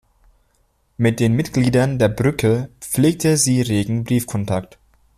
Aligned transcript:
Mit 0.97 1.19
den 1.19 1.33
Mitgliedern 1.33 1.99
der 1.99 2.09
Brücke 2.09 2.71
pflegte 2.79 3.37
sie 3.37 3.61
regen 3.61 4.03
Briefkontakt. 4.03 4.79